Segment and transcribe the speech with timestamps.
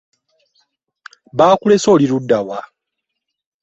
[1.37, 2.59] Bakulese oli ludda wa?